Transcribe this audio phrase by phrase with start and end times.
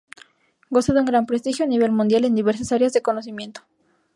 [0.71, 3.61] Goza de gran prestigio a nivel mundial en diversas áreas de conocimiento.